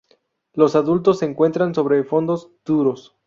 [0.53, 3.15] Los adultos se encuentran sobre fondos duros.